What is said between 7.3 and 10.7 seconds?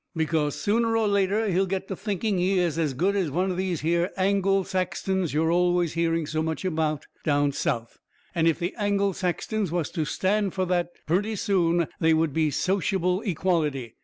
South. And if the Angle Saxtons was to stand fur